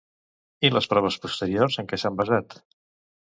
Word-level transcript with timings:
I 0.69 0.71
les 0.75 0.87
proves 0.93 1.17
posteriors 1.25 1.77
en 1.85 1.91
què 1.93 2.01
s'han 2.05 2.19
basat? 2.23 2.59